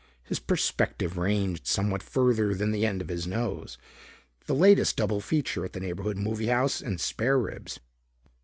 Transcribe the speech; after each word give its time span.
His 0.23 0.39
perspective 0.39 1.15
ranged 1.15 1.67
somewhat 1.67 2.01
further 2.01 2.55
than 2.55 2.71
the 2.71 2.87
end 2.87 3.03
of 3.03 3.09
his 3.09 3.27
nose, 3.27 3.77
the 4.47 4.55
latest 4.55 4.95
double 4.97 5.21
feature 5.21 5.63
at 5.63 5.73
the 5.73 5.79
neighborhood 5.79 6.17
movie 6.17 6.47
house, 6.47 6.81
and 6.81 6.99
spare 6.99 7.37
ribs. 7.37 7.79